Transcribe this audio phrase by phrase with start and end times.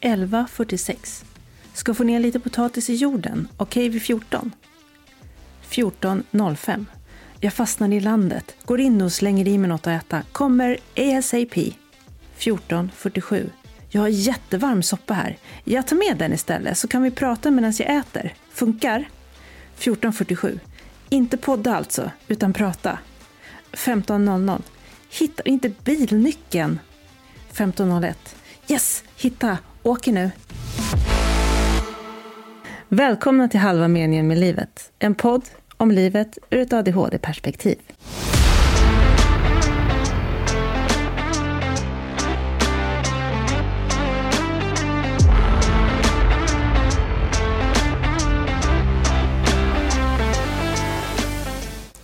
[0.00, 1.24] 11.46.
[1.72, 3.48] Ska få ner lite potatis i jorden.
[3.56, 4.52] Okej vid 14.
[5.70, 6.84] 14.05.
[7.40, 8.56] Jag fastnar i landet.
[8.64, 10.22] Går in och slänger i mig något att äta.
[10.32, 11.54] Kommer ASAP.
[12.38, 13.50] 14.47.
[13.88, 15.38] Jag har jättevarm soppa här.
[15.64, 18.34] Jag tar med den istället så kan vi prata medan jag äter.
[18.52, 19.08] Funkar?
[19.78, 20.58] 14.47.
[21.08, 22.98] Inte podda alltså, utan prata.
[23.72, 24.62] 15.00.
[25.10, 26.78] Hittar inte bilnyckeln.
[27.52, 28.14] 15.01.
[28.68, 29.58] Yes, hitta.
[29.82, 30.30] Åker nu.
[32.88, 34.92] Välkomna till Halva meningen med livet.
[34.98, 35.42] En podd
[35.76, 37.78] om livet ur ett ADHD-perspektiv.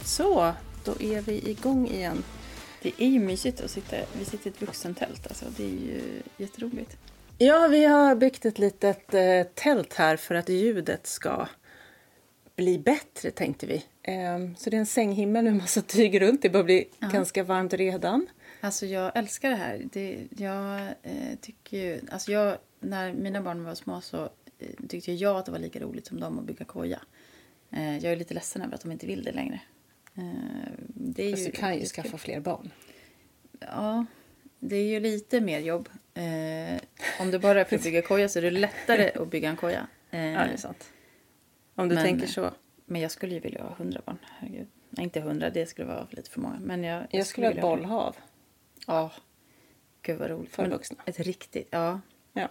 [0.04, 0.52] Så,
[0.84, 2.22] då är vi igång igen.
[2.82, 5.26] Det är ju mysigt att sitta, vi sitter i ett vuxentält.
[5.26, 5.44] Alltså.
[5.56, 6.96] Det är ju jätteroligt.
[7.38, 11.48] Ja, vi har byggt ett litet eh, tält här för att ljudet ska
[12.56, 13.84] bli bättre, tänkte vi.
[14.02, 16.42] Eh, så det är en sänghimmel med massa tyg runt.
[16.42, 17.08] Det börjar bli Ja.
[17.08, 18.26] ganska varmt redan.
[18.60, 19.82] Alltså jag älskar det här.
[19.92, 24.22] Det, jag eh, tycker ju, alltså jag, när mina barn var små så
[24.58, 27.00] eh, tyckte jag att det var lika roligt som dem att bygga koja.
[27.70, 29.60] Eh, jag är lite ledsen över att de inte vill det längre.
[30.14, 30.22] Eh,
[30.88, 32.70] det är Fast du kan ju skaffa fler barn.
[33.60, 34.06] Ja,
[34.58, 35.88] det är ju lite mer jobb.
[36.16, 36.80] Eh,
[37.20, 39.56] om det bara är för att bygga koja så är det lättare att bygga en
[39.56, 39.86] koja.
[40.10, 40.90] Eh, Ja, det är sant.
[41.74, 42.50] Om du Men- tänker så.
[42.86, 44.18] Men jag skulle ju vilja ha hundra barn.
[44.38, 44.68] Herregud.
[44.90, 46.58] Nej, inte hundra, det skulle vara lite för många.
[46.60, 48.16] Men jag, Jag skulle ha ett bollhav.
[48.86, 49.12] Ja.
[50.02, 50.54] Gud vad roligt.
[50.54, 50.96] För Men vuxna.
[51.06, 52.00] Ett riktigt, ja.
[52.32, 52.48] Ja.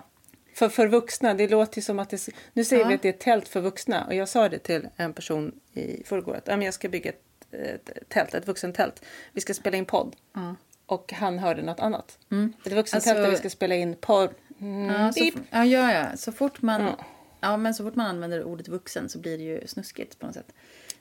[0.54, 2.28] För, för vuxna, det låter ju som att det...
[2.54, 2.88] Nu säger Ja.
[2.90, 4.06] vi att det är ett tält för vuxna.
[4.06, 8.10] Och jag sa det till en person i förrgår att jag ska bygga ett, ett
[8.10, 9.06] tält, ett vuxentält.
[9.32, 10.16] Vi ska spela in podd.
[10.34, 10.56] Ja.
[10.86, 12.20] Och han hörde något annat.
[12.32, 12.54] Mm.
[12.66, 14.30] Ett vuxentält Alltså- där vi ska spela in podd.
[14.62, 16.18] Mm, Ja, så, ja, ja, ja.
[16.18, 16.82] Så fort man...
[16.82, 17.06] Ja.
[17.42, 17.58] Ja.
[17.58, 20.54] men så fort man använder ordet vuxen så blir det ju snuskigt på något sätt.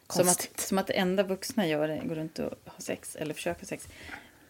[0.09, 3.17] Som att, som att det enda vuxna gör är att gå runt och ha sex
[3.17, 3.89] eller försöka ha sex.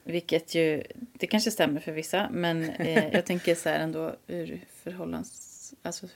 [0.05, 4.61] Vilket ju, det kanske stämmer för vissa, men eh, jag tänker så här ändå ur
[4.83, 6.07] förhållans, alltså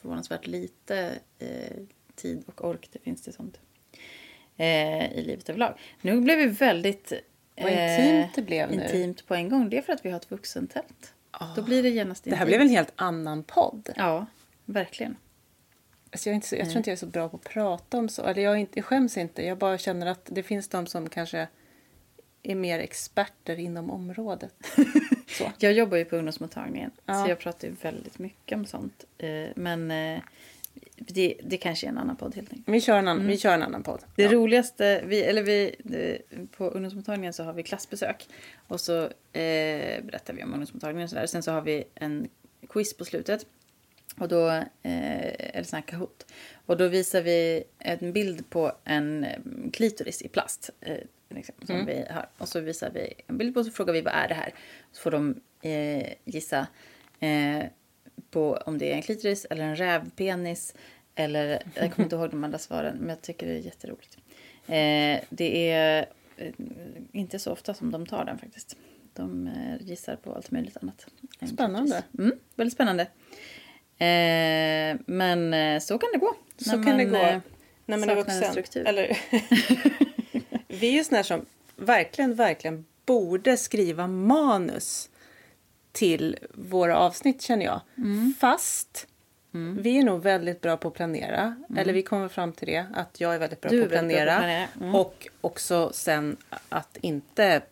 [0.00, 1.76] förvånansvärt lite eh,
[2.14, 3.60] tid och ork det finns det sånt
[4.56, 5.78] eh, i livet överlag.
[6.00, 7.12] Nu blev vi väldigt
[7.62, 8.82] Vad intimt det blev nu.
[8.84, 9.70] intimt på en gång.
[9.70, 11.14] Det är för att vi har ett vuxentält.
[11.56, 12.48] Då blir det genast Det här intimt.
[12.48, 13.88] blev en helt annan podd.
[13.96, 14.26] Ja,
[14.64, 15.16] verkligen.
[16.12, 17.98] Alltså jag, är inte så, jag tror inte jag är så bra på att prata
[17.98, 18.22] om så.
[18.24, 19.42] Eller jag, är inte, jag skäms inte.
[19.46, 21.48] Jag bara känner att det finns de som kanske
[22.42, 24.54] är mer experter inom området.
[25.58, 27.24] Jag jobbar ju på ungdomsmottagningen Ja.
[27.24, 29.04] så jag pratar ju väldigt mycket om sånt.
[29.18, 30.20] Eh, Men eh,
[30.96, 32.68] det, det kanske är en annan podd helt enkelt.
[32.68, 34.00] Vi kör en annan, vi kör en annan podd.
[34.16, 34.32] Det Ja.
[34.32, 35.76] roligaste, vi, eller vi,
[36.56, 38.28] på ungdomsmottagningen så har vi klassbesök.
[38.68, 41.26] Och så eh, berättar vi om ungdomsmottagningen och sådär.
[41.26, 42.28] Sen så har vi en
[42.68, 43.46] quiz på slutet.
[44.18, 46.26] Och då, eh, eller sån här Kahoot.
[46.66, 49.38] Och då visar vi en bild på en eh,
[49.72, 50.70] klitoris i plast.
[50.80, 50.96] Eh,
[51.28, 52.28] liksom, som vi har.
[52.38, 54.54] Och så visar vi en bild på och så frågar vi vad är det här.
[54.92, 56.66] Så får de eh, gissa
[57.20, 57.64] eh,
[58.30, 60.74] på om det är en klitoris eller en rävpenis.
[61.14, 64.18] Eller, jag kommer inte ihåg de andra svaren, men jag tycker det är jätteroligt.
[64.66, 66.52] Eh, det är eh,
[67.12, 68.76] inte så ofta som de tar den faktiskt.
[69.12, 71.06] De eh, gissar på allt möjligt annat.
[71.40, 72.02] än Spännande.
[72.18, 73.02] Mm, väldigt spännande.
[73.98, 76.36] Eh, men eh, så kan det gå.
[76.56, 77.38] Så kan det gå eh,
[77.86, 78.16] när man är
[78.54, 78.86] vuxen.
[78.86, 79.18] Eller,
[80.68, 85.10] vi är ju såna som verkligen, verkligen borde skriva manus
[85.92, 87.80] till våra avsnitt känner jag.
[87.96, 88.34] Mm.
[88.40, 89.06] Fast
[89.52, 91.56] vi är nog väldigt bra på att planera.
[91.76, 93.82] Eller vi kommer fram till det, att jag är väldigt bra Mm.
[93.82, 94.36] Du på att planera.
[94.38, 94.66] planera.
[94.80, 94.94] Mm.
[94.94, 96.36] Och också sen
[96.68, 97.62] att inte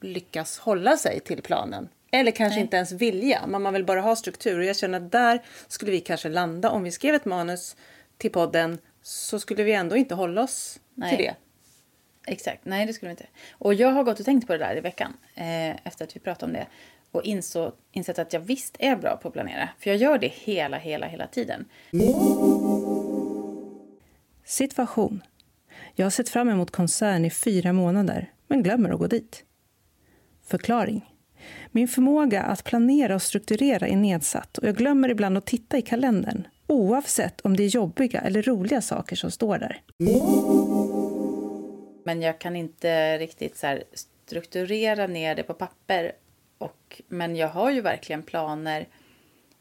[0.00, 1.88] lyckas hålla sig till planen.
[2.10, 2.62] Eller kanske Nej.
[2.62, 4.58] inte ens vilja, men man vill bara ha struktur.
[4.58, 6.70] Och jag känner att där skulle vi kanske landa.
[6.70, 7.76] Om vi skrev ett manus
[8.18, 11.16] till podden så skulle vi ändå inte hålla oss Nej.
[11.16, 11.34] till det.
[12.26, 13.26] Exakt, nej det skulle vi inte.
[13.50, 15.16] Och jag har gått och tänkt på det där i veckan.
[15.34, 16.66] Eh, efter att vi pratade om det.
[17.16, 19.68] Och inså, insett att jag visst är bra på att planera.
[19.78, 21.64] För jag gör det hela, hela, hela tiden.
[24.44, 25.22] Situation.
[25.94, 29.44] Jag har sett fram emot konsern i fyra månader, men glömmer att gå dit.
[30.46, 31.12] Förklaring.
[31.70, 35.82] Min förmåga att planera och strukturera är nedsatt och jag glömmer ibland att titta i
[35.82, 39.82] kalendern oavsett om det är jobbiga eller roliga saker som står där.
[42.04, 43.78] Men jag kan inte riktigt så
[44.26, 46.12] strukturera ner det på papper.
[46.58, 48.86] Och, men jag har ju verkligen planer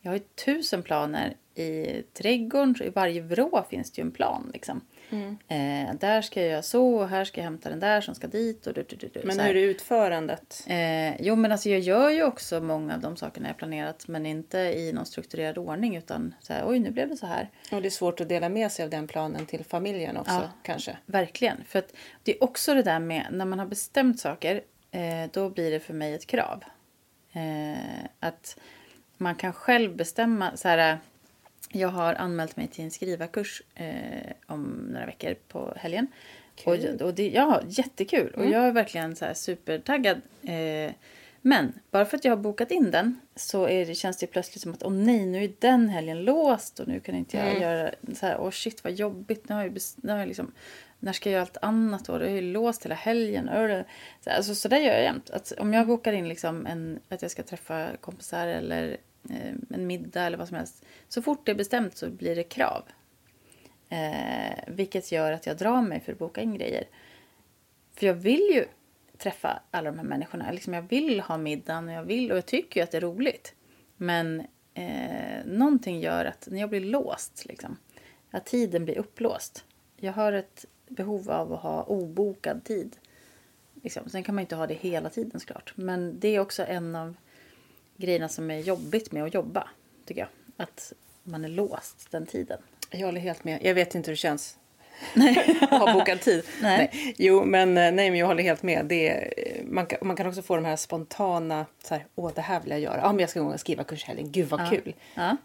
[0.06, 2.76] jag har ju tusen planer i trädgården.
[2.84, 4.52] I varje vrå finns det ju en plan.
[4.54, 4.82] Liksom.
[5.10, 5.38] Mm.
[5.48, 8.28] Eh, där ska jag göra så och här ska jag hämta den där som ska
[8.28, 8.68] dit.
[8.68, 10.64] Och du, du, du, du, Men hur är utförandet?
[10.68, 14.26] Eh, jo, men alltså jag gör ju också många av de sakerna jag planerat men
[14.26, 17.50] inte i någon strukturerad ordning utan så här, oj nu blev det så här.
[17.72, 20.50] Och det är svårt att dela med sig av den planen till familjen också Ja.
[20.64, 20.98] kanske.
[21.06, 21.64] Verkligen.
[21.68, 21.94] För att
[22.24, 24.62] det är också det där med när man har bestämt saker,
[24.92, 25.02] eh,
[25.32, 26.64] då blir det för mig ett krav.
[27.36, 28.58] Eh, att
[29.18, 30.58] man kan själv bestämma.
[30.58, 31.00] Så här,
[31.70, 36.08] jag har anmält mig till en skrivarkurs eh, om några veckor på helgen.
[36.56, 36.96] Kul.
[36.96, 38.34] Och, och det, ja, jättekul.
[38.36, 40.22] Och jag är verkligen så här supertaggad.
[40.44, 40.92] Eh,
[41.42, 44.62] men bara för att jag har bokat in den så är det, känns det plötsligt
[44.62, 47.92] som att åh nej, nu är den helgen låst och nu kan inte jag göra
[48.14, 50.52] så här, åh shit vad jobbigt, nu har jag, nu har jag liksom,
[51.06, 52.18] när ska jag göra allt annat då?
[52.18, 53.50] Det är ju låst hela helgen.
[54.22, 55.30] Så, alltså, så där gör jag jämt.
[55.30, 58.98] Att om jag bokar in liksom en, att jag ska träffa kompisar eller
[59.30, 60.86] eh, en middag eller vad som helst.
[61.08, 62.84] Så fort det är bestämt så blir det krav.
[63.90, 66.84] Eh, vilket gör att jag drar mig för att boka in grejer.
[67.96, 68.66] För jag vill ju
[69.18, 70.52] träffa alla de här människorna.
[70.52, 73.02] Liksom jag vill ha middagen och jag vill och jag tycker ju att det är
[73.02, 73.56] roligt.
[73.98, 74.40] Men
[74.74, 77.78] eh, någonting gör att när jag blir låst, liksom,
[78.32, 79.66] att tiden blir upplåst.
[79.98, 80.66] Jag har ett
[80.96, 82.96] behov av att ha obokad tid.
[83.84, 84.10] Liksom.
[84.10, 85.74] Sen kan man inte ha det hela tiden såklart.
[85.76, 87.16] Men det är också en av
[87.98, 89.70] grejerna som är jobbigt med att jobba,
[90.06, 90.30] tycker jag.
[90.58, 90.94] Att
[91.24, 92.60] man är låst den tiden.
[92.90, 93.60] Jag håller helt med.
[93.64, 94.58] Jag vet inte hur det känns.
[95.14, 95.58] Nej.
[95.70, 96.46] ha bokad tid.
[96.62, 97.14] Nej.
[97.18, 98.86] Jo, men, eh, nej, men jag håller helt med.
[98.86, 102.32] Det är, eh, man, kan, man kan också få de här spontana, så här, åh
[102.36, 102.98] det här vill jag göra.
[102.98, 104.32] Ja, men jag ska gå och skriva kurs i helgen.
[104.32, 104.96] Gud vad kul.
[105.16, 105.38] Ja.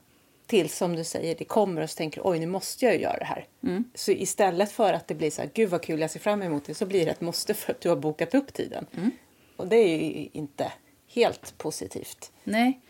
[0.51, 3.19] Tills som du säger, det kommer och så tänker oj nu måste jag ju göra
[3.19, 3.47] det här.
[3.63, 3.85] Mm.
[3.95, 6.65] Så istället för att det blir så här, gud vad kul jag ser fram emot
[6.65, 8.87] det, så blir det ett måste för att du har bokat upp tiden.
[8.97, 9.11] Mm.
[9.57, 10.73] Och det är ju inte
[11.09, 12.33] helt positivt.
[12.45, 12.81] Nej,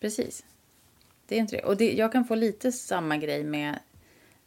[0.00, 0.44] precis.
[1.26, 1.62] Det är inte det.
[1.62, 3.78] Och det, jag kan få lite samma grej med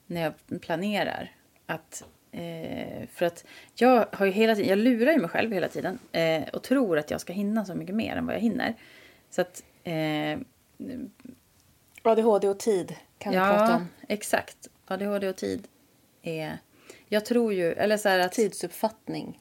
[0.06, 1.32] när jag planerar.
[1.66, 3.46] Att, eh, för att
[3.76, 6.98] jag har ju hela tiden, jag lurar ju mig själv hela tiden eh, och tror
[6.98, 8.76] att jag ska hinna så mycket mer än vad jag hinner.
[9.30, 10.40] Så att, eh,
[12.09, 13.88] ADHD och tid kan vi prata ja, om.
[14.07, 14.68] exakt.
[14.86, 15.68] ADHD och tid
[16.21, 16.57] är,
[17.07, 19.39] jag tror ju, eller så att, Tidsuppfattning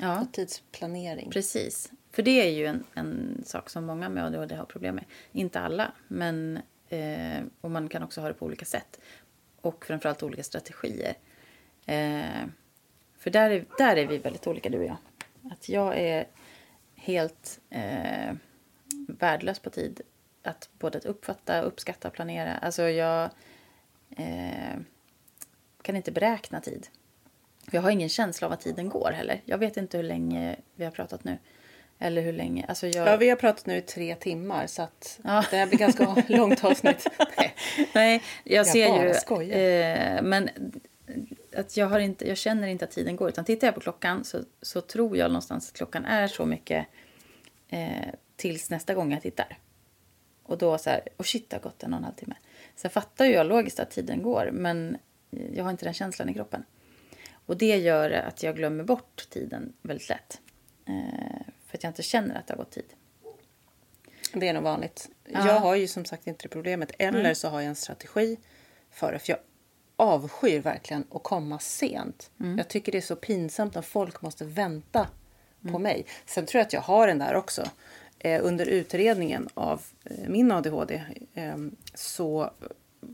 [0.00, 1.30] ja, och tidsplanering.
[1.30, 1.92] Precis.
[2.10, 5.04] För det är ju en, en sak som många med ADHD har problem med.
[5.32, 6.58] Inte alla, men
[6.88, 9.00] eh, och man kan också ha det på olika sätt.
[9.60, 11.14] Och framförallt olika strategier.
[11.86, 12.46] Eh,
[13.18, 14.96] för där är, där är vi väldigt olika, du och jag.
[15.50, 16.26] Att jag är
[16.94, 18.34] helt eh,
[19.08, 20.00] värdelös på tid.
[20.48, 22.54] Att både att uppfatta, uppskatta, planera.
[22.54, 23.30] Alltså jag
[24.16, 24.78] eh,
[25.82, 26.88] kan inte beräkna tid.
[27.70, 29.40] Jag har ingen känsla av att tiden går heller.
[29.44, 31.38] Jag vet inte hur länge vi har pratat nu.
[31.98, 32.64] Eller hur länge.
[32.68, 33.08] Alltså jag...
[33.08, 35.44] Ja, vi har pratat nu i tre timmar så att Ja.
[35.50, 37.06] det här blir ganska långt avsnitt.
[37.36, 37.54] Nej.
[37.94, 39.14] Nej, jag, ser ju...
[39.14, 39.58] skojar.
[39.58, 40.50] Eh, men
[41.56, 43.28] att jag, har inte, jag känner inte att tiden går.
[43.28, 46.86] Utan tittar jag på klockan så, så tror jag någonstans att klockan är så mycket
[47.68, 49.58] eh, tills nästa gång jag tittar.
[50.48, 52.34] Och då så här, oh shit, det har gått en och en halv timme.
[52.76, 54.96] Sen fattar ju jag logiskt att tiden går, men
[55.30, 56.64] jag har inte den känslan i kroppen.
[57.46, 60.40] Och det gör att jag glömmer bort tiden väldigt lätt.
[60.86, 62.84] Eh, för att jag inte känner att det har gått tid.
[64.32, 65.08] Det är nog vanligt.
[65.24, 65.46] Ja.
[65.46, 66.92] Jag har ju som sagt inte det problemet.
[66.98, 68.36] Eller så har jag en strategi
[68.90, 69.18] för det.
[69.18, 69.38] För jag
[69.96, 72.30] avskyr verkligen att komma sent.
[72.56, 75.08] Jag tycker det är så pinsamt när folk måste vänta
[75.72, 76.06] på mig.
[76.26, 77.64] Sen tror jag att jag har den där också.
[78.18, 81.02] Eh, under utredningen av eh, min ADHD
[81.34, 81.56] eh,
[81.94, 82.50] så,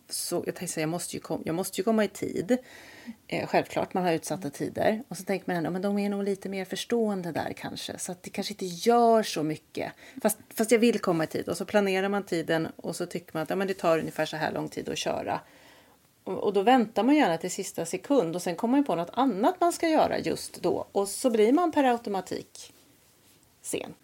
[0.08, 2.58] så jag tänkte jag måste ju, kom, jag måste ju komma i tid.
[3.26, 5.02] Eh, självklart, man har utsatta tider.
[5.08, 7.98] Och så tänker man ändå, men de är nog lite mer förstående där kanske.
[7.98, 9.92] Så att det kanske inte gör så mycket.
[10.22, 11.48] Fast, fast jag vill komma i tid.
[11.48, 14.26] Och så planerar man tiden och så tycker man att ja, men det tar ungefär
[14.26, 15.40] så här lång tid att köra.
[16.24, 19.10] Och, och då väntar man gärna till sista sekund och sen kommer man på något
[19.12, 20.86] annat man ska göra just då.
[20.92, 22.74] Och så blir man per automatik
[23.62, 23.94] sen.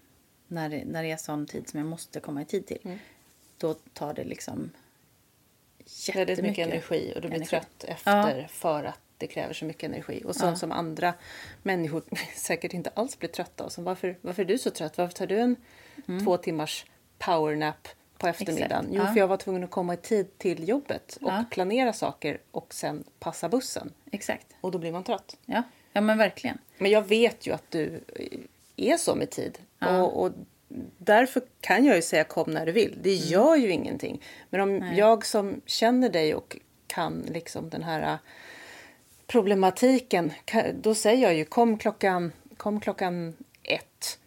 [0.50, 2.99] När när det är sån tid som jag måste komma i tid till.
[3.59, 4.71] Då tar det liksom
[6.14, 7.50] Väldigt mycket jättemycket energi och du blir energi.
[7.50, 10.23] trött efter för att det kräver så mycket energi.
[10.25, 10.57] Och sånt Ja.
[10.57, 11.14] som andra
[11.62, 12.02] människor
[12.37, 13.69] säkert inte alls blir trötta av.
[13.69, 14.99] Som varför, varför är du så trött?
[14.99, 15.57] Varför tar du en
[16.25, 16.87] två timmars
[17.19, 17.88] powernap
[18.19, 18.85] på eftermiddagen?
[18.85, 18.90] Mm.
[18.92, 18.97] Exakt.
[18.97, 19.12] Jo, Ja.
[19.12, 21.45] för jag var tvungen att komma i tid till jobbet och Ja.
[21.50, 23.92] planera saker och sen passa bussen.
[24.12, 24.47] Exakt.
[24.61, 25.37] Och då blir man trött.
[25.47, 26.59] Ja, ja men verkligen.
[26.78, 28.00] Men jag vet ju att du
[28.76, 29.59] är så med tid.
[29.81, 30.03] Ja.
[30.03, 30.33] Och, och
[30.99, 32.99] därför kan jag ju säga kom när du vill.
[33.03, 34.23] Det gör ju ingenting.
[34.51, 36.57] Men om jag som känner dig och
[36.87, 38.19] kan liksom den här äh,
[39.27, 40.33] problematiken.
[40.75, 44.19] Då säger jag ju kom klockan, kom klockan ett.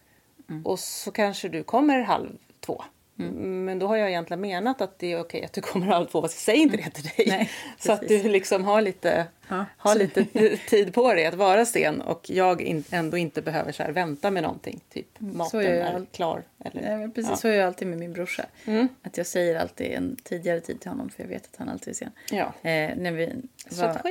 [0.64, 2.84] Och så kanske du kommer halv två.
[3.18, 3.64] Mm.
[3.64, 6.22] Men då har jag egentligen menat att det är okej att du kommer aldrig få,
[6.22, 7.24] jag säger inte det till dig.
[7.26, 10.24] Nej, så att du liksom har lite, ja, har lite
[10.68, 14.42] tid på dig att vara sen och jag in, ändå inte behöver så vänta med
[14.42, 14.80] någonting.
[14.92, 16.42] Typ mm, maten är, är klar.
[16.64, 17.36] Eller, ja, precis, ja.
[17.36, 18.46] så är jag alltid med min brorsa.
[18.64, 18.88] Mm.
[19.02, 21.88] Att jag säger alltid en tidigare tid till honom för jag vet att han alltid
[21.88, 22.10] är sen.
[22.30, 22.70] Ja.
[22.70, 23.32] Eh, när vi
[23.70, 24.02] var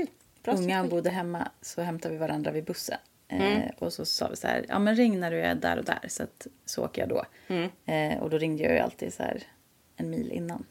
[0.44, 2.98] unga och bodde hemma så hämtade vi varandra vid bussen.
[3.34, 3.62] Mm.
[3.62, 5.86] Eh, och så sa vi så här, ja men ring när du är där och
[5.86, 7.24] där så, att, så åker jag då.
[7.48, 7.70] Mm.
[7.86, 9.44] Eh, och då ringde jag ju alltid så här
[9.96, 10.66] en mil innan.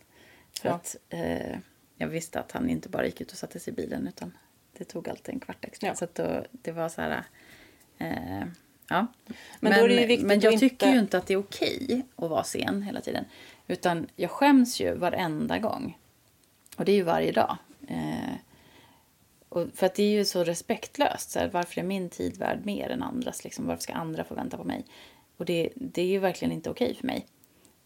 [0.61, 0.75] För ja.
[0.75, 1.57] att eh,
[1.97, 4.37] jag visste att han inte bara gick ut och satte sig i bilen utan
[4.79, 5.89] det tog alltid en kvart extra.
[5.89, 5.95] Ja.
[5.95, 7.23] Så att då, det var så här,
[7.99, 8.47] eh,
[8.89, 9.07] ja.
[9.61, 10.87] Men, men, men jag tycker inte...
[10.87, 13.25] ju inte att det är okej att vara sen hela tiden.
[13.67, 15.99] Utan jag skäms ju varenda gång.
[16.77, 17.57] Och det är ju varje dag.
[17.89, 18.35] Eh,
[19.53, 21.31] och för att det är ju så respektlöst.
[21.31, 23.45] Så här, varför är min tid värd mer än andras?
[23.45, 23.67] Liksom?
[23.67, 24.85] Varför ska andra få vänta på mig?
[25.37, 27.27] Och det, det är ju verkligen inte okej för mig.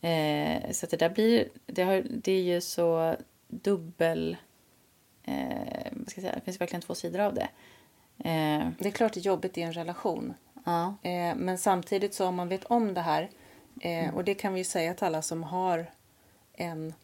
[0.00, 1.48] Eh, så det där blir...
[1.66, 3.16] Det, har, det är ju så
[3.48, 4.36] dubbel...
[5.22, 6.34] Eh, vad ska jag säga?
[6.34, 7.48] Det finns verkligen två sidor av det.
[8.18, 10.34] Eh, det är klart det är jobbigt i en relation.
[10.64, 10.96] Ja.
[11.02, 13.30] Eh, men samtidigt så om man vet om det här
[13.80, 14.14] mm.
[14.14, 15.90] och det kan vi ju säga till alla som har
[16.52, 16.94] en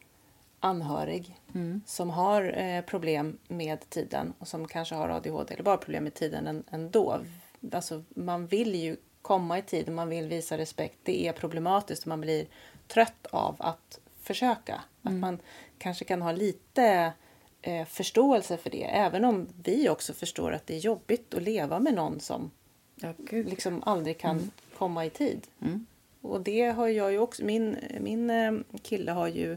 [0.63, 1.83] anhörig mm.
[1.87, 6.15] som har eh, problem med tiden och som kanske har ADHD eller bara problem med
[6.15, 7.21] tiden ändå.
[7.73, 10.99] Alltså, man vill ju komma i tid och man vill visa respekt.
[11.03, 12.47] Det är problematiskt och man blir
[12.89, 14.81] trött av att försöka.
[15.03, 15.15] Mm.
[15.15, 15.39] Att man
[15.79, 17.13] kanske kan ha lite
[17.63, 18.85] eh, förståelse för det.
[18.85, 22.51] Även om vi också förstår att det är jobbigt att leva med någon som
[22.95, 24.51] ja, liksom aldrig kan mm.
[24.79, 25.47] komma i tid.
[25.61, 25.87] Mm.
[26.21, 27.45] Och det har jag ju också.
[27.45, 28.53] Min, min eh,
[28.83, 29.57] kille har ju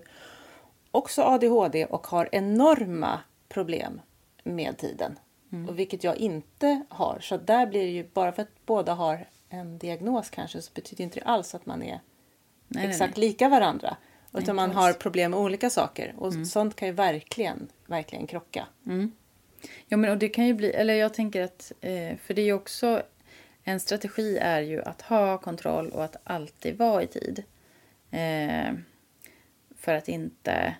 [0.96, 4.02] också ADHD och har enorma problem
[4.44, 5.20] med tiden.
[5.52, 5.70] Mm.
[5.70, 7.20] Och vilket jag inte har.
[7.22, 11.04] Så där blir det ju, bara för att båda har en diagnos kanske så betyder
[11.04, 12.00] inte det alls att man är
[12.68, 13.28] nej, exakt nej.
[13.28, 13.98] lika varandra.
[14.34, 16.14] Utan man har problem med olika saker.
[16.18, 16.46] Och mm.
[16.46, 18.68] sånt kan ju verkligen, verkligen krocka.
[18.86, 19.12] Mm.
[19.88, 22.46] Ja, men och det kan ju bli, eller jag tänker att, eh, för det är
[22.46, 23.04] ju också,
[23.64, 27.44] en strategi är ju att ha kontroll och att alltid vara i tid.
[28.12, 28.74] Eh,
[29.78, 30.76] för att inte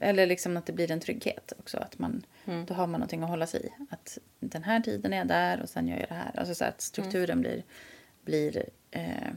[0.00, 1.78] eller liksom att det blir en trygghet också.
[1.78, 2.66] Att man, mm.
[2.66, 3.70] Då har man någonting att hålla sig i.
[3.90, 6.32] Att den här tiden är jag där och sen gör jag det här.
[6.34, 7.40] Alltså så att strukturen mm.
[7.40, 7.62] blir...
[8.24, 9.30] blir eh,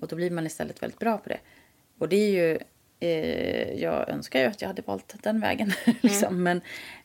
[0.00, 1.40] och då blir man istället väldigt bra på det.
[1.98, 2.58] Och det är ju...
[3.00, 5.72] Eh, jag önskar ju att jag hade valt den vägen.
[6.00, 6.28] liksom.
[6.28, 6.42] mm.
[6.42, 6.60] men,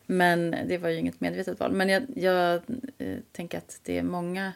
[0.06, 1.72] men det var ju inget medvetet val.
[1.72, 2.62] Men jag, jag
[2.98, 4.52] eh, tänker att det är många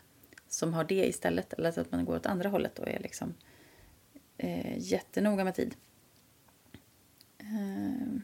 [0.48, 1.52] som har det istället.
[1.52, 3.34] Eller att man går åt andra hållet och är liksom
[4.38, 5.74] eh, jättenoga med tid.
[7.48, 8.20] Eh,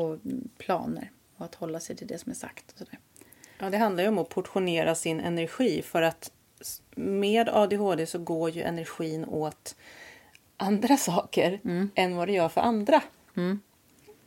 [0.00, 0.18] och
[0.58, 2.72] planer och att hålla sig till det som är sagt.
[2.72, 2.98] Och sådär.
[3.58, 6.32] Ja, det handlar ju om att portionera sin energi för att
[6.94, 9.76] med ADHD så går ju energin åt
[10.56, 11.90] andra saker mm.
[11.94, 13.02] än vad det gör för andra.
[13.36, 13.60] Mm.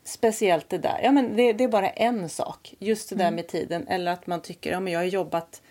[0.03, 0.99] Speciellt det där.
[1.03, 2.75] Ja, men det, det, är bara en sak.
[2.79, 3.35] Just det där mm.
[3.35, 3.87] med tiden.
[3.87, 5.61] Eller att man tycker att ja, jag har jobbat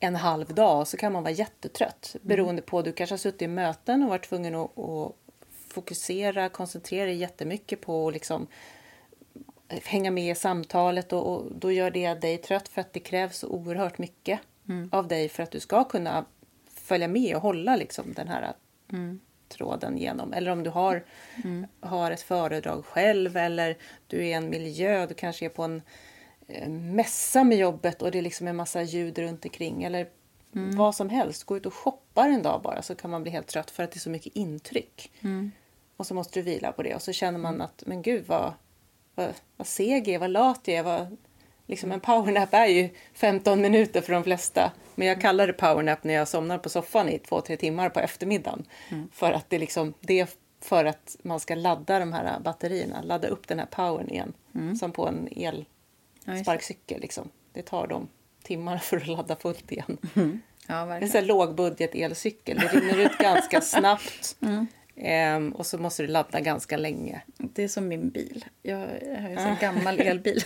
[0.00, 2.14] en halv dag och så kan man vara jättetrött.
[2.14, 2.28] Mm.
[2.28, 5.12] Beroende på, du kanske har suttit i möten och varit tvungen att, att
[5.72, 8.46] fokusera, koncentrera dig jättemycket på att liksom
[9.84, 13.38] hänga med i samtalet och, och, då gör det dig trött för att det krävs
[13.38, 14.88] så oerhört mycket mm.
[14.92, 16.24] av dig för att du ska kunna
[16.74, 18.52] följa med och hålla liksom den här
[18.92, 19.20] mm.
[19.48, 20.32] tråden genom.
[20.32, 21.04] Eller om du har,
[21.44, 21.66] mm.
[21.80, 25.82] har ett föredrag själv eller du är i en miljö, du kanske är på en
[26.48, 30.08] eh, mässa med jobbet och det är liksom en massa ljud runt omkring eller
[30.54, 30.76] mm.
[30.76, 31.44] vad som helst.
[31.44, 33.92] Gå ut och shoppa en dag bara så kan man bli helt trött för att
[33.92, 35.12] det är så mycket intryck.
[36.02, 36.04] Mm.
[36.04, 37.64] Och så måste du vila på det och så känner man mm.
[37.64, 38.52] att men gud vad,
[39.14, 40.82] vad, vad seg jag är, vad lat jag är.
[40.82, 41.16] Vad,
[41.66, 44.72] liksom en powernap är ju 15 minuter för de flesta.
[44.94, 48.00] Men jag kallar det powernap när jag somnar på soffan i två, tre timmar på
[48.00, 48.64] eftermiddagen.
[48.88, 49.08] Mm.
[49.12, 50.28] För att det, liksom, det är
[50.60, 54.32] för att man ska ladda de här batterierna, ladda upp den här powern igen.
[54.54, 54.76] Mm.
[54.76, 55.28] Som på en
[56.26, 57.00] elsparkcykel.
[57.00, 57.28] Liksom.
[57.52, 58.08] Det tar de
[58.42, 59.98] timmar för att ladda fullt igen.
[60.14, 60.40] Mm.
[60.66, 62.58] Ja, det är en lågbudget elcykel.
[62.58, 64.36] Det rinner ut ganska snabbt.
[64.42, 64.66] Mm.
[64.96, 67.22] Ehm, och så måste du ladda ganska länge.
[67.36, 68.44] Det är som min bil.
[68.62, 69.56] Jag har en sån ah.
[69.60, 70.44] gammal elbil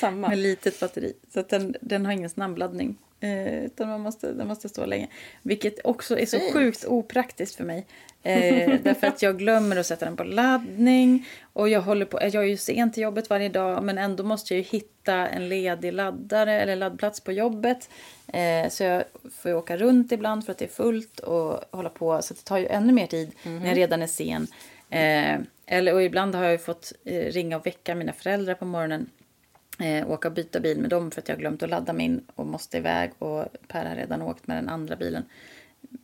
[0.00, 1.12] som, med litet batteri.
[1.34, 2.98] Så den, den har ingen snabbladdning.
[3.20, 5.08] Eh, utan man måste, den måste stå länge.
[5.42, 6.52] Vilket också är så Fint.
[6.52, 7.86] sjukt opraktiskt för mig.
[8.22, 11.28] Eh, därför att jag glömmer att sätta den på laddning.
[11.52, 13.82] Och jag, håller på, jag är ju sent till jobbet varje dag.
[13.82, 17.90] Men ändå måste jag hitta en ledig laddare eller laddplats på jobbet.
[18.32, 21.88] Eh, så jag får ju åka runt ibland för att det är fullt och hålla
[21.88, 22.22] på.
[22.22, 23.62] Så det tar ju ännu mer tid mm -hmm.
[23.62, 24.46] när jag redan är sen.
[24.90, 29.10] Eh, eller, och ibland har jag fått eh, ringa och väcka mina föräldrar på morgonen.
[29.78, 32.46] Eh, åka och byta bil med dem för att jag glömt att ladda min och
[32.46, 33.10] måste iväg.
[33.18, 35.24] Och Per har redan åkt med den andra bilen.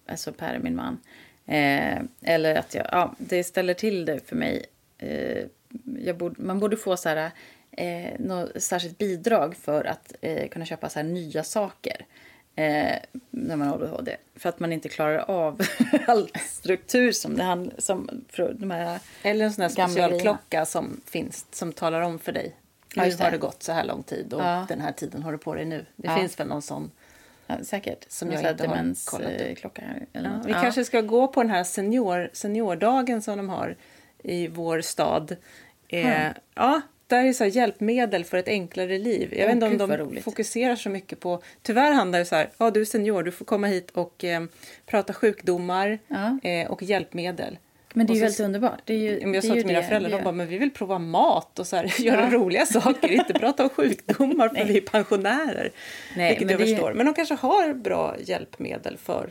[0.06, 0.98] Alltså Per är min man.
[1.46, 4.66] Eh, eller att jag, ja, det ställer till det för mig.
[4.98, 7.30] Eh, borde, man borde få så här,
[7.70, 12.06] eh, något särskilt bidrag för att eh, kunna köpa så här nya saker.
[12.56, 12.96] Eh,
[13.30, 14.16] när man har ADHD.
[14.36, 15.60] För att man inte klarar av
[16.06, 22.00] all struktur som det handlar här Eller en sån här specialklocka som finns som talar
[22.00, 22.56] om för dig.
[22.94, 23.24] Ja, Nu det.
[23.24, 24.66] har det gått så här lång tid och Ja.
[24.68, 25.86] den här tiden har du på dig nu.
[25.96, 26.16] Det Ja.
[26.16, 26.90] finns väl någon sån.
[27.46, 28.04] Ja, säkert.
[28.08, 28.76] Som jag här inte har
[29.10, 29.78] kollat upp.
[30.12, 30.46] Ja, något.
[30.46, 33.76] vi kanske ska gå på den här senior, seniordagen som de har
[34.22, 35.36] i vår stad.
[35.88, 36.32] Eh, Hmm.
[36.54, 39.28] Ja, där är så hjälpmedel för ett enklare liv.
[39.32, 40.24] Jag Åh, vet inte om de roligt.
[40.24, 41.42] fokuserar så mycket på...
[41.62, 44.42] Tyvärr handlar det så här, ja du är senior, du får komma hit och eh,
[44.86, 46.38] prata sjukdomar Ja.
[46.50, 47.58] eh, och hjälpmedel.
[47.94, 48.80] Men det är ju så- väldigt underbart.
[48.84, 50.58] Det är ju, Men jag sa är till mina det föräldrar, de bara, men vi
[50.58, 54.76] vill prova mat och så här, göra roliga saker, inte prata om sjukdomar för vi
[54.76, 55.72] är pensionärer.
[56.16, 56.92] Nej, vilket men jag förstår.
[56.94, 59.30] Men de kanske har bra hjälpmedel för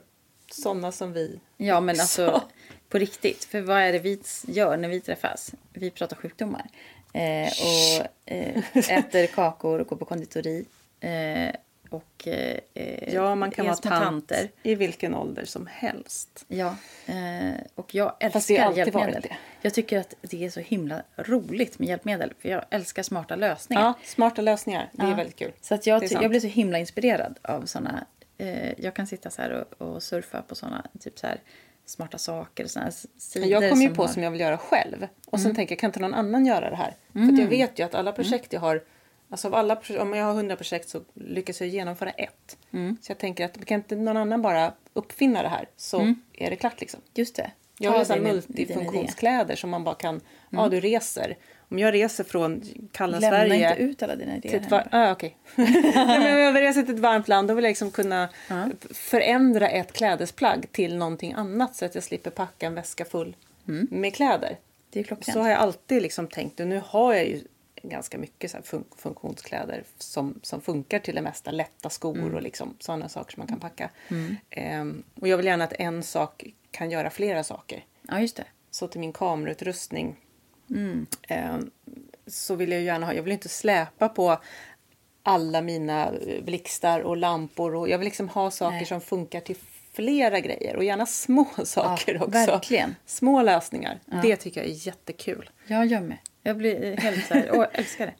[0.51, 1.39] sådana som vi.
[1.58, 2.41] Ja, men alltså
[2.89, 3.44] på riktigt.
[3.44, 5.53] För vad är det vi gör när vi träffas?
[5.74, 6.65] Vi pratar sjukdomar.
[7.13, 8.63] Eh, och eh,
[8.98, 10.65] äter kakor och går på konditori.
[11.00, 11.56] Eh,
[11.94, 14.32] och eh, eh, Ja, man kan är vara tant
[14.64, 16.46] i vilken ålder som helst.
[16.48, 17.16] Ja, eh,
[17.76, 18.92] och jag älskar hjälpmedel.
[19.14, 19.38] varit det.
[19.62, 22.34] Jag tycker att det är så himla roligt med hjälpmedel.
[22.40, 23.82] För jag älskar smarta lösningar.
[23.84, 24.90] Ja, smarta lösningar.
[24.94, 25.16] Det är Ja.
[25.16, 25.52] väldigt kul.
[25.62, 28.06] Så att jag, är jag blir så himla inspirerad av såna.
[28.38, 31.40] Eh, jag kan sitta så här och, och surfa på såna typ så här
[31.86, 32.66] smarta saker.
[32.68, 34.14] Såna här sidor Jag kommer ju på har- Mm.
[34.14, 35.08] som jag vill göra själv.
[35.28, 36.96] Och sen tänker jag, kan inte någon annan göra det här?
[37.14, 38.84] För att jag vet ju att alla projekt jag har,
[39.32, 42.58] alltså av alla, om jag har 100 projekt så lyckas jag genomföra ett.
[42.72, 42.98] Mm.
[43.02, 46.56] Så jag tänker att kan inte någon annan bara uppfinna det här så är det
[46.56, 47.00] klart liksom.
[47.14, 47.52] Just det.
[47.78, 48.74] Jag har så här din- din idé.
[48.76, 51.38] multifunktionskläder som man bara kan, ja du reser.
[51.70, 54.60] Om jag reser från kalla Lämna Sverige inte ut alla dina idéer.
[54.60, 55.16] till var- ah.
[55.22, 58.70] Nej, men om jag reser till ett varmt land då vill jag liksom kunna Ja.
[58.92, 63.36] förändra ett klädesplagg till någonting annat så att jag slipper packa en väska full
[63.90, 64.58] med kläder.
[64.90, 65.32] Det är.
[65.32, 67.42] Så har jag alltid liksom tänkt och nu har jag ju
[67.84, 71.52] ganska mycket så fun- funktionskläder som, som funkar till det mesta.
[71.52, 73.90] Lätta skor och liksom sådana saker som man kan packa.
[74.50, 77.86] Ehm, och jag vill gärna att en sak kan göra flera saker.
[78.08, 78.46] Ja, just det.
[78.72, 80.16] Så till min kamerautrustning
[80.70, 81.06] Mm.
[81.28, 81.72] ehm,
[82.28, 84.38] så vill jag gärna ha, jag vill inte släpa på
[85.24, 88.86] alla mina eh, blixtar och lampor och jag vill liksom ha saker Nej.
[88.86, 89.55] som funkar till
[89.94, 92.29] flera grejer och gärna små saker också.
[92.32, 92.96] verkligen.
[93.05, 94.00] Små lösningar.
[94.24, 95.50] Det tycker jag är jättekul.
[95.68, 96.18] Jag gör med.
[96.44, 98.14] Jag blir helt så här, åh, jag älskar det.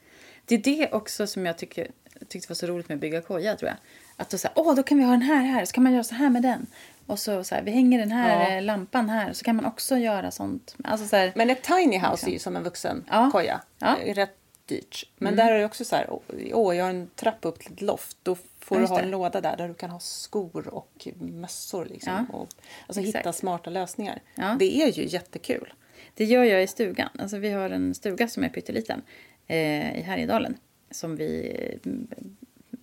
[0.46, 1.88] Det är det också som jag tycker,
[2.28, 3.78] tyckte var så roligt med att bygga koja, tror jag.
[4.18, 5.94] Att då så här, åh, då kan vi ha den här här, så kan man
[5.94, 6.66] göra så här med den.
[7.06, 8.56] Och så, så här, vi hänger den här Ja.
[8.58, 10.76] eh, lampan här, så kan man också göra sånt.
[10.84, 13.30] Alltså så här, Men ett tiny house är ju som en vuxen Ja.
[13.32, 13.62] koja.
[13.80, 13.98] Ja.
[14.06, 15.10] Rätt dyrt.
[15.18, 16.08] Men där är det också så här,
[16.54, 18.18] åh, jag har en trappa upp till ett loft.
[18.24, 19.04] Då får Ja, du ha det.
[19.04, 21.86] en låda där, där du kan ha skor och mössor.
[21.86, 22.28] Liksom.
[22.30, 22.38] Ja.
[22.38, 22.48] Och,
[22.88, 23.18] alltså Exakt.
[23.18, 24.20] hitta smarta lösningar.
[24.60, 25.74] Det är ju jättekul.
[26.14, 27.10] Det gör jag i stugan.
[27.20, 29.02] Alltså, vi har en stuga som är pytteliten
[29.48, 30.58] eh, i Härjedalen.
[30.92, 31.92] Som vi eh,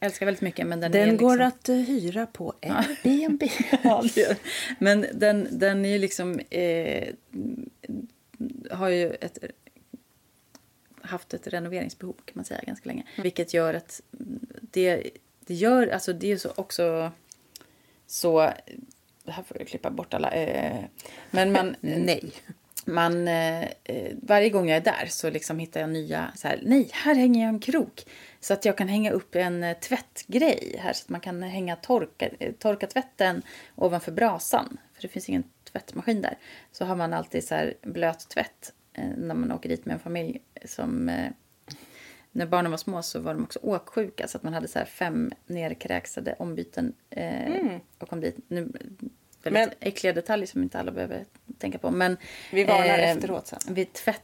[0.00, 0.66] älskar väldigt mycket.
[0.66, 1.48] Men den, Den är går liksom...
[1.48, 3.42] att eh, hyra på Airbnb.
[3.82, 4.04] Ja.
[4.78, 6.40] Men den, den är ju liksom...
[6.50, 7.08] Eh,
[8.70, 9.38] har ju ett,
[11.02, 13.02] haft ett renoveringsbehov kan man säga ganska länge.
[13.16, 14.02] Vilket gör att
[14.60, 15.10] det,
[15.46, 15.86] det gör...
[15.86, 17.12] Alltså det är så också
[18.06, 18.50] så...
[19.24, 20.30] Det här får jag klippa bort alla...
[20.30, 20.84] Eh,
[21.30, 21.76] men man...
[21.80, 22.32] Nej.
[22.88, 26.60] Man, eh, eh, varje gång jag är där så liksom hittar jag nya, så här,
[26.62, 28.04] nej, här hänger jag en krok.
[28.40, 31.76] Så att jag kan hänga upp en eh, tvättgrej här så att man kan hänga
[31.76, 33.42] torka, eh, torka tvätten
[33.74, 34.78] ovanför brasan.
[34.94, 36.38] För det finns ingen tvättmaskin där.
[36.72, 40.00] Så har man alltid så här blöt tvätt eh, när man åker dit med en
[40.00, 41.08] familj som...
[41.08, 41.30] Eh,
[42.32, 44.86] när barnen var små så var de också åksjuka så att man hade så här
[44.86, 48.36] fem nerkräksade ombyten eh, och kom dit.
[48.48, 48.60] Nu,
[49.42, 51.24] väldigt Men- äckliga detaljer som inte alla behöver
[51.58, 51.90] tänka på.
[51.90, 52.16] Men,
[52.52, 53.58] Vi varnar eh, efteråt sen.
[53.68, 54.22] Vi tvätt,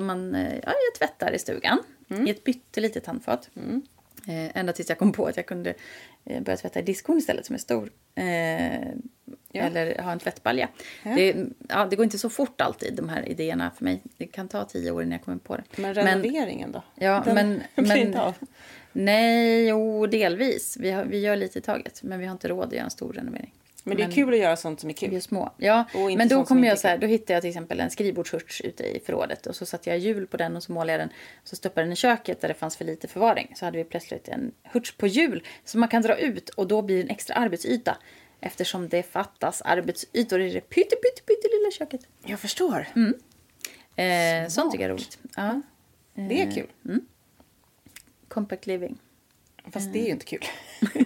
[0.00, 1.78] man, eh, ja, jag tvättar i stugan
[2.10, 2.26] Mm.
[2.26, 3.50] i ett pyttelitet handfat.
[4.28, 5.74] Eh, ända tills jag kom på att jag kunde
[6.24, 7.90] eh, börja tvätta i diskon istället som är stor.
[8.14, 8.80] Eh,
[9.52, 10.68] Eller ha en tvättbalja.
[11.02, 11.10] Ja.
[11.14, 11.36] Det,
[11.68, 14.02] ja, det går inte så fort alltid, de här idéerna för mig.
[14.16, 15.62] Det kan ta tio år innan jag kommer på det.
[15.76, 16.82] Men renoveringen då?
[16.94, 17.62] Ja, Den men...
[17.74, 18.34] blir men inte av.
[18.92, 20.76] nej, jo, delvis.
[20.80, 22.90] Vi, har, vi gör lite i taget, men vi har inte råd att göra en
[22.90, 23.54] stor renovering.
[23.88, 25.22] Men det är kul att göra sånt som är Vi är kul.
[25.22, 25.52] små.
[25.56, 25.84] Ja,
[26.16, 29.00] men då kommer jag så här, då hittade jag till exempel en skrivbordshurts ute i
[29.06, 31.08] förrådet och så satte jag hjul på den och så målade jag den.
[31.44, 33.52] Så stoppade den i köket där det fanns för lite förvaring.
[33.56, 36.82] Så hade vi plötsligt en hurts på hjul som man kan dra ut och då
[36.82, 37.96] blir det en extra arbetsyta.
[38.40, 42.00] Eftersom det fattas arbetsytor i det pytte, pytte, pytte lilla köket.
[42.24, 42.86] Jag förstår.
[43.96, 45.18] Eh, sånt tycker jag är roligt.
[45.36, 45.62] Ja.
[46.14, 47.00] Det är kul.
[48.28, 48.98] Compact living.
[49.70, 50.44] Fast det är ju inte kul.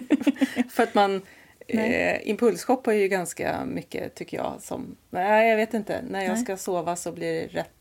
[0.69, 1.21] För att man...
[1.67, 6.33] Eh, impulsshoppa är ju ganska mycket tycker jag som, nej jag vet inte, när jag
[6.33, 6.43] nej.
[6.43, 7.71] ska sova så blir det rätt,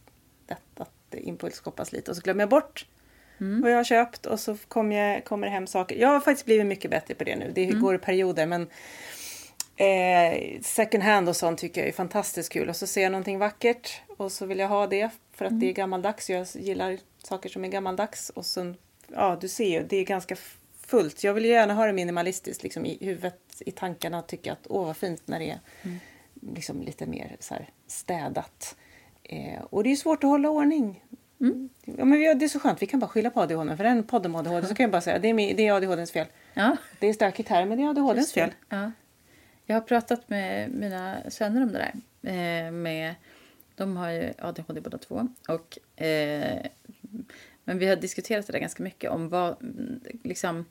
[0.49, 2.87] lätt att impulsshoppas lite och så glömmer jag bort
[3.41, 3.61] mm.
[3.63, 5.97] vad jag har köpt och så kommer, jag, kommer det hem saker.
[5.97, 7.81] Jag har faktiskt blivit mycket bättre på det nu, det mm.
[7.81, 8.69] går i perioder men
[9.77, 13.39] eh, second hand och sånt tycker jag är fantastiskt kul och så ser jag någonting
[13.39, 15.61] vackert och så vill jag ha det för att mm.
[15.61, 16.31] det är gammaldags.
[16.31, 18.77] Jag gillar saker som är gammaldags och sen,
[19.09, 20.37] ja du ser ju, det är ganska
[20.91, 21.25] fullt.
[21.25, 24.23] Jag vill gärna ha det minimalistiskt liksom, i huvudet, i tankarna.
[24.23, 25.99] Tycka att åh vad fint när det är mm.
[26.41, 28.77] liksom, lite mer så här, städat.
[29.23, 31.05] Eh, och det är svårt att hålla ordning.
[31.41, 31.69] Mm.
[31.85, 33.77] Ja, men det är så skönt, vi kan bara skylla på ADHD.
[33.77, 36.13] För en podd om ADHD så kan jag bara säga det är, det är ADHDs
[36.13, 36.27] fel.
[36.55, 36.77] Ja.
[36.99, 38.51] Det är stökigt här men det är ADHDs fel.
[38.69, 38.91] Ja.
[39.67, 41.95] Jag har pratat med mina söner om det där.
[42.23, 43.15] Eh, med,
[43.75, 45.29] de har ju ADHD båda två.
[45.49, 46.67] Och eh,
[47.71, 49.57] men vi har diskuterat det där ganska mycket om vad,
[50.23, 50.65] liksom,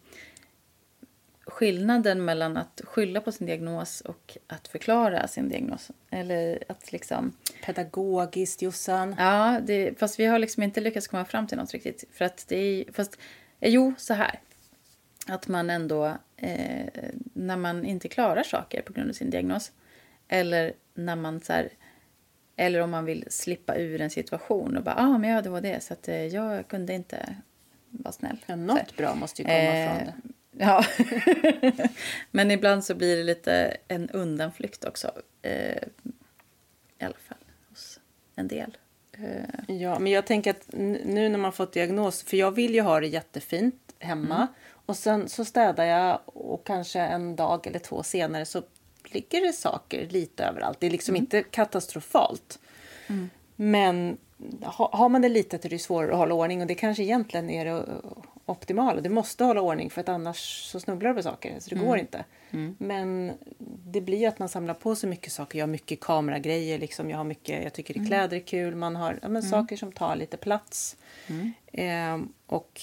[1.45, 5.91] skillnaden mellan att skylla på sin diagnos och att förklara sin diagnos.
[6.09, 7.33] Eller att liksom...
[7.65, 9.15] Pedagogiskt, Jossan.
[9.17, 12.03] Ja, det, fast vi har liksom inte lyckats komma fram till något riktigt.
[12.13, 13.17] För att det är, fast,
[13.59, 14.39] eh, jo, så här.
[15.27, 16.87] Att man ändå, eh,
[17.33, 19.71] när man inte klarar saker på grund av sin diagnos.
[20.27, 21.69] Eller när man så här,
[22.59, 25.81] eller om man vill slippa ur en situation och bara, ah, men jag hade ADHD
[25.81, 27.35] så att eh, jag kunde inte
[27.89, 28.37] vara snäll.
[28.45, 30.13] Ja, något bra måste ju komma eh, från det.
[30.51, 30.83] Ja,
[32.31, 35.11] men ibland så blir det lite en undanflykt också.
[35.41, 35.83] Eh,
[36.99, 37.37] I alla fall
[37.69, 37.99] hos
[38.35, 38.77] en del.
[39.11, 39.75] Eh.
[39.75, 40.67] Ja, men jag tänker att
[41.05, 44.47] nu när man fått diagnos, för jag vill ju ha det jättefint hemma mm.
[44.85, 48.63] och sen så städar jag och kanske en dag eller två senare så
[49.13, 50.79] ligger det saker lite överallt.
[50.79, 51.23] Det är liksom mm.
[51.23, 52.59] inte katastrofalt.
[53.07, 53.29] Mm.
[53.55, 54.17] Men
[54.61, 57.65] har man det litet är det svårare att hålla ordning och det kanske egentligen är
[57.65, 57.85] det
[58.45, 59.01] optimala.
[59.01, 61.59] Du måste hålla ordning för att annars så snubblar du på saker.
[61.59, 61.87] Så det mm.
[61.87, 62.25] går inte.
[62.51, 62.75] Mm.
[62.79, 63.33] Men
[63.85, 65.59] det blir att man samlar på sig mycket saker.
[65.59, 66.79] Jag har mycket kameragrejer.
[66.79, 67.09] Liksom.
[67.09, 68.07] Jag, har mycket, jag tycker det mm.
[68.07, 68.75] kläder är kul.
[68.75, 69.51] Man har ja, men, mm.
[69.51, 70.97] saker som tar lite plats.
[71.67, 72.81] Eh, och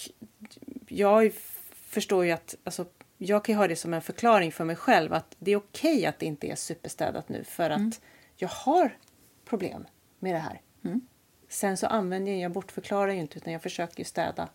[0.88, 1.32] jag
[1.72, 2.84] förstår ju att alltså,
[3.18, 5.96] jag kan ju ha det som en förklaring för mig själv att det är okej
[5.96, 7.92] okay att det inte är superstädat nu för att mm.
[8.36, 8.96] jag har
[9.44, 9.86] problem
[10.18, 10.60] med det här.
[10.84, 11.00] Mm.
[11.48, 14.48] Sen så använder jag, jag bortförklarar ju inte utan jag försöker ju städa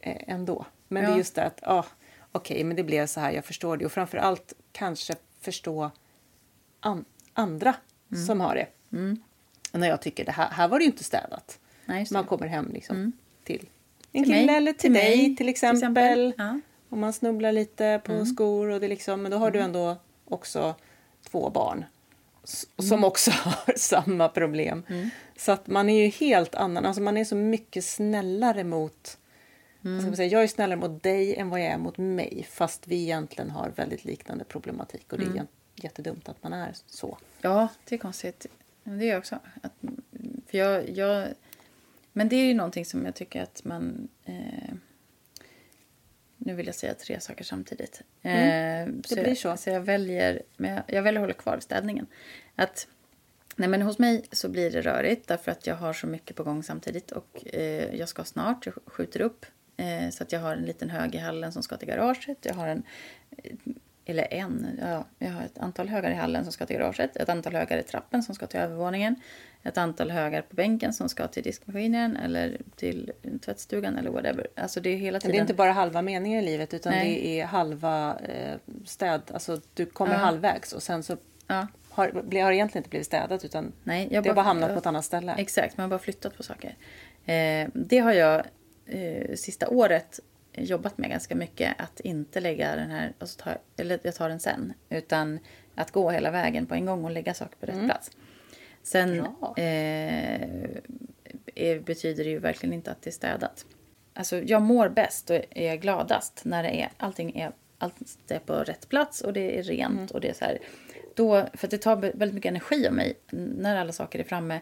[0.00, 0.66] eh, ändå.
[0.88, 1.08] Men ja.
[1.08, 1.86] det är just det att, ah,
[2.32, 3.86] okej, okay, men det blev så här, jag förstår det.
[3.86, 5.90] Och framför allt kanske förstå
[6.80, 7.74] an andra
[8.12, 8.26] mm.
[8.26, 8.66] som har det.
[8.92, 9.22] Mm.
[9.72, 11.58] När jag tycker det här, här var det ju inte städat.
[11.84, 13.12] Nej, Man kommer hem liksom mm.
[13.44, 13.68] till
[14.12, 14.56] en kille mig.
[14.56, 15.80] eller till, till dig mig, till exempel.
[15.80, 16.34] Till exempel.
[16.38, 16.60] Ja.
[16.88, 18.26] Om man snubblar lite på mm.
[18.26, 19.66] skor och det liksom, men då har du mm.
[19.66, 20.74] ändå också
[21.22, 21.84] två barn
[22.78, 23.04] som mm.
[23.04, 24.82] också har samma problem.
[24.88, 25.10] Mm.
[25.36, 29.18] Så att man är ju helt annan, alltså man är så mycket snällare mot
[29.84, 30.16] mm.
[30.16, 33.50] säga, jag är snällare mot dig än vad jag är mot mig fast vi egentligen
[33.50, 35.46] har väldigt liknande problematik och det är mm.
[35.74, 37.18] jättedumt att man är så.
[37.40, 38.46] Ja, det är konstigt.
[38.84, 39.38] Det är också.
[39.62, 39.72] Att,
[40.46, 41.28] för jag, jag,
[42.12, 44.74] men det är ju någonting som jag tycker att man eh,
[46.38, 48.02] nu vill jag säga tre saker samtidigt.
[48.22, 49.48] Mm, eh, det så blir så.
[49.48, 52.06] Jag, så jag väljer, men jag, jag väljer att hålla kvar städningen.
[52.56, 52.86] Att,
[53.56, 56.44] nej men hos mig så blir det rörigt därför att jag har så mycket på
[56.44, 57.12] gång samtidigt.
[57.12, 59.46] Och eh, jag ska snart, jag skjuter upp.
[59.76, 62.38] Eh, så att jag har en liten hög i hallen som ska till garaget.
[62.42, 62.82] Jag har en
[64.08, 67.28] eller en, ja, jag har ett antal högar i hallen som ska till garaget, ett
[67.28, 69.16] antal högar i trappen som ska till övervåningen,
[69.62, 73.12] ett antal högar på bänken som ska till diskmaskinen eller till
[73.44, 74.46] tvättstugan eller whatever.
[74.56, 75.32] Alltså det är hela tiden.
[75.32, 77.14] Det är inte bara halva meningen i livet utan Nej.
[77.14, 80.18] det är halva eh, städ, alltså du kommer ja.
[80.18, 81.16] halvvägs och sen så
[81.46, 81.66] ja.
[81.90, 82.08] har,
[82.42, 85.04] har egentligen inte blivit städat utan Nej, jag det har bara hamnat på ett annat
[85.04, 85.34] ställe.
[85.38, 86.76] Exakt, man har bara flyttat på saker.
[87.26, 88.42] Eh, det har jag
[88.86, 90.20] eh, sista året
[90.64, 94.40] jobbat med ganska mycket att inte lägga den här, alltså ta, eller jag tar den
[94.40, 95.38] sen, utan
[95.74, 97.86] att gå hela vägen på en gång och lägga saker på rätt mm.
[97.86, 98.10] plats.
[98.82, 100.48] Sen eh,
[101.80, 103.66] betyder det ju verkligen inte att det är städat.
[104.14, 107.94] Alltså jag mår bäst och är gladast när det är, allting är, allt
[108.28, 110.06] är på rätt plats och det är rent mm.
[110.06, 110.58] och det är så här.
[111.14, 114.60] Då, för det tar väldigt mycket energi av mig när alla saker är framme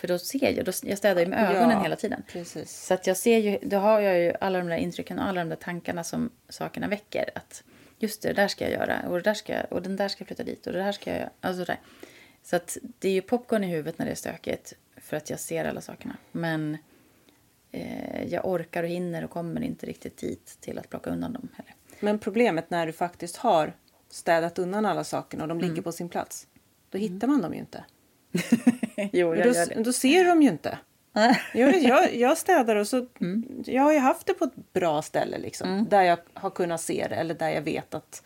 [0.00, 2.22] för då ser jag, då, jag städar ju med ögonen ja, hela tiden.
[2.28, 2.86] Precis.
[2.86, 5.40] Så att jag ser ju, då har jag ju alla de där intrycken och alla
[5.40, 7.30] de där tankarna som sakerna väcker.
[7.34, 7.64] Att
[7.98, 10.08] just det, det där ska jag göra och det där ska jag, och den där
[10.08, 11.30] ska jag flytta dit och det här ska jag göra.
[11.40, 11.80] Alltså där.
[12.42, 15.40] Så att det är ju popcorn i huvudet när det är stökigt för att jag
[15.40, 16.16] ser alla sakerna.
[16.32, 16.78] Men
[17.72, 21.48] eh, jag orkar och hinner och kommer inte riktigt dit till att plocka undan dem
[21.56, 21.74] heller.
[22.00, 23.72] Men problemet när du faktiskt har
[24.08, 25.84] städat undan alla sakerna och de ligger mm.
[25.84, 26.46] på sin plats,
[26.90, 27.84] då hittar man dem ju inte.
[29.12, 29.82] jo, jag då, gör det.
[29.82, 30.78] då ser de ju inte.
[31.54, 33.06] jag, jag, jag städar och så...
[33.64, 35.86] Jag har ju haft det på ett bra ställe liksom.
[35.90, 38.22] Där jag har kunnat se det eller där jag vet att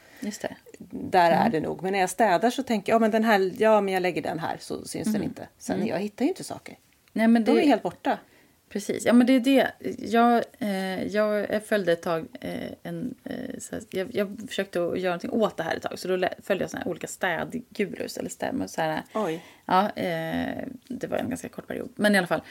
[0.90, 1.82] där är det nog.
[1.82, 4.22] Men när jag städar så tänker jag, ja men den här, ja men jag lägger
[4.22, 5.48] den här så syns den inte.
[5.58, 6.78] Sen jag hittar ju inte saker.
[7.12, 8.18] Nej, men De det, är helt borta.
[8.74, 9.04] Precis.
[9.04, 9.70] Ja, men det är det.
[9.98, 13.14] Jag, eh, jag, följde ett tag eh, en...
[13.24, 13.34] Eh,
[13.70, 15.98] här, jag, jag försökte göra någonting åt det här ett tag.
[15.98, 18.16] Så då följde jag såna olika städgurus.
[18.16, 19.44] Eller städ, så här, Oj.
[19.64, 21.88] Ja, eh, det var en ganska kort period.
[21.94, 22.42] Men i alla fall.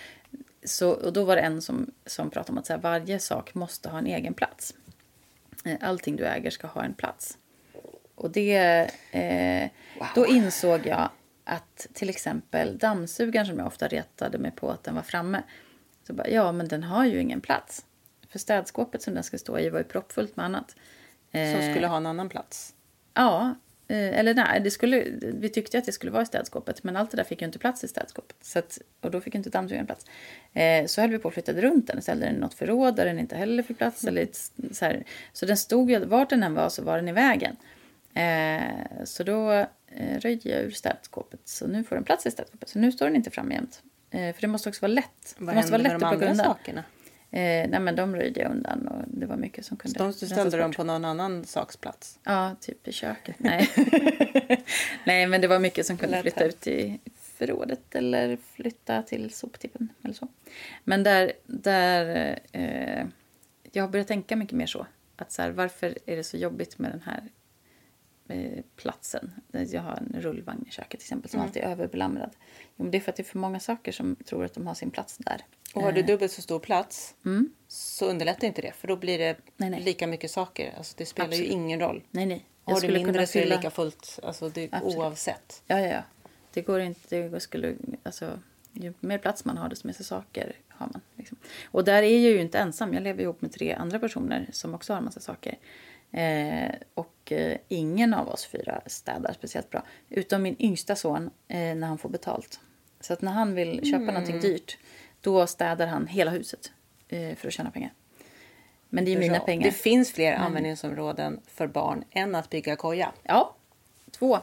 [0.64, 3.54] Så, och då var det en som, som pratade om att så här, varje sak
[3.54, 4.76] måste ha en egen plats.
[5.66, 7.38] Eh, Allting du äger ska ha en plats.
[8.16, 8.58] Och det...
[9.12, 9.70] Eh,
[10.16, 11.10] Då insåg jag
[11.44, 15.44] att till exempel dammsugaren som jag ofta retade mig på att den var framme.
[16.08, 17.86] Så bara, ja, men den har ju ingen plats.
[18.30, 20.76] För städskåpet som den ska stå i var ju proppfullt med annat.
[21.32, 22.76] Som Eh, skulle ha en annan plats.
[23.14, 23.56] Ja,
[23.88, 27.12] eh, eller nej, det skulle, vi tyckte att det skulle vara i städskåpet men allt
[27.12, 28.36] det där fick ju inte plats i städskåpet.
[28.42, 30.06] Så att, och då fick inte dammsugaren plats.
[30.54, 32.96] Eh, så höll vi på och flyttade runt den och ställde den i något förråd
[32.96, 34.04] där den inte heller fick plats.
[34.04, 35.04] Eller ett, så, här.
[35.34, 37.56] så den stod ju, vart den än var så var den i vägen.
[38.14, 39.52] Eh, så då
[39.88, 42.70] eh, röjde jag ur städskåpet så nu får den plats i städskåpet.
[42.70, 43.84] Så nu står den inte framme jämt.
[44.14, 45.36] Eh, för det måste också vara lätt.
[45.38, 46.46] Vad det måste vara lätt med att de plocka andra undan.
[46.46, 46.84] sakerna?
[47.32, 50.30] Eh, nej men de röjde jag undan och det var mycket som kunde De rensas
[50.30, 52.20] ställde dem på någon annan saks plats.
[52.24, 53.36] Ja, typ i köket.
[53.38, 53.70] Nej.
[55.06, 57.00] Nej, men det var mycket som kunde flytta ut i
[57.38, 60.28] förrådet eller flytta till soptippen eller så.
[60.84, 63.06] Men där, där eh,
[63.72, 64.88] jag har börjat tänka mycket mer så.
[65.16, 67.24] Att så här, varför är det så jobbigt med den här
[68.76, 69.32] platsen?
[69.52, 72.30] Jag har en rullvagn i köket till exempel som alltid är överbelamrad.
[72.60, 74.68] Jo, men det är för att det är för många saker som tror att de
[74.68, 75.42] har sin plats där.
[75.74, 77.54] Och har du dubbelt så stor plats Mm.
[77.68, 78.72] så underlättar inte det.
[78.72, 79.82] För då blir det Nej, nej.
[79.82, 80.74] lika mycket saker.
[80.78, 81.48] Alltså det spelar Absolut.
[81.50, 82.04] ju ingen roll.
[82.12, 82.46] Nej, nej.
[82.64, 84.20] Har du mindre kunna så är det lika fullt.
[84.24, 85.64] Alltså det, oavsett.
[85.68, 86.04] Ja, ja, ja.
[86.54, 87.30] Det går inte...
[87.30, 88.40] Det skulle, alltså,
[88.72, 91.02] ju mer plats man har, desto mer saker har man.
[91.16, 91.38] Liksom.
[91.66, 92.94] Och där är jag ju inte ensam.
[92.94, 95.58] Jag lever ihop med tre andra personer som också har en massa saker.
[96.12, 99.84] Eh, och eh, ingen av oss fyra städar speciellt bra.
[100.10, 102.60] Utom min yngsta son eh, när han får betalt.
[103.00, 104.06] Så att när han vill köpa Mm.
[104.14, 104.78] någonting dyrt,
[105.22, 106.72] då städar han hela huset
[107.10, 107.94] eh, för att tjäna pengar.
[108.90, 109.46] Men det är ju mina Bra.
[109.46, 109.64] pengar.
[109.64, 113.14] Det finns fler användningsområden för barn än att bygga koja.
[113.24, 113.56] Ja,
[114.12, 114.40] två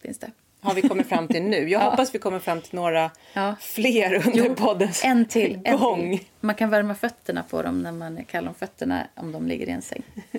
[0.00, 0.30] finns det.
[0.64, 1.68] Har vi kommit fram till nu.
[1.68, 3.54] Jag hoppas vi kommer fram till några Ja.
[3.60, 5.60] fler under poddens En till.
[5.64, 6.16] En gång.
[6.18, 6.26] till.
[6.40, 9.70] Man kan värma fötterna på dem när man kallar dem fötterna om de ligger i
[9.70, 10.02] en säng.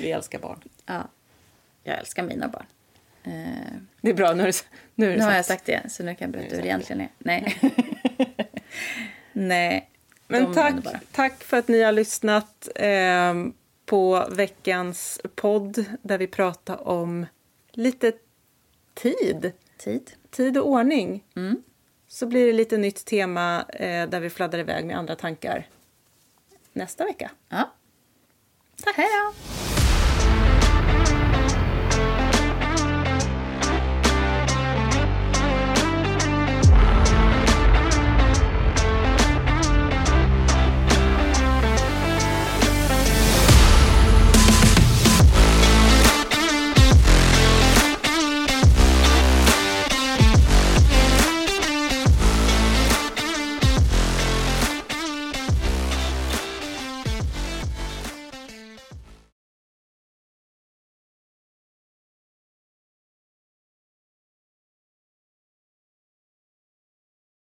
[0.00, 0.60] Vi älskar barn.
[0.86, 1.02] Ja.
[1.82, 2.66] Jag älskar mina barn.
[3.24, 3.32] Eh,
[4.00, 4.64] Det är bra, nu, är det,
[4.94, 5.64] nu är det nu har jag sagt.
[5.64, 7.08] det, så nu kan jag berätta hur det egentligen är.
[7.18, 7.56] Nej.
[9.32, 9.90] Nej.
[10.28, 10.74] Men är tack,
[11.12, 13.34] tack för att ni har lyssnat eh,
[13.86, 17.26] på veckans podd där vi pratar om
[17.72, 18.12] lite
[18.94, 19.52] tid.
[19.76, 20.12] Tid.
[20.30, 21.24] Tid och ordning.
[21.36, 21.62] Mm.
[22.08, 25.68] Så blir det lite nytt tema eh, där vi fladdrar iväg med andra tankar
[26.72, 27.30] nästa vecka.
[27.48, 27.70] Ja.
[28.84, 28.96] Tack.
[28.96, 29.53] Hej då!